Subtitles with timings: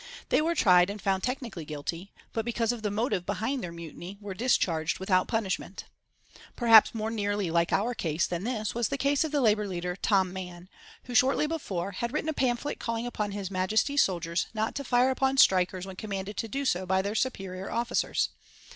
[0.29, 4.17] They were tried and found technically guilty, but because of the motive behind their mutiny,
[4.19, 5.85] were discharged without punishment.
[6.55, 9.95] Perhaps more nearly like our case than this was the case of the labour leader,
[9.95, 10.69] Tom Mann,
[11.03, 15.11] who, shortly before, had written a pamphlet calling upon His Majesty's soldiers not to fire
[15.11, 18.29] upon strikers when commanded to do so by their superior officers.